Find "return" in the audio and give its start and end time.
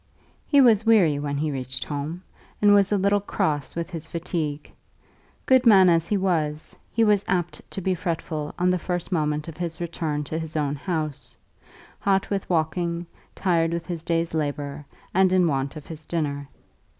9.79-10.23